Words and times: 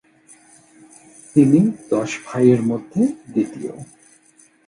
তিনি 1.35 1.59
দশ 1.89 2.11
ভাইয়ের 2.25 2.61
মধ্যে 2.61 3.01
দ্বিতীয়। 3.31 3.71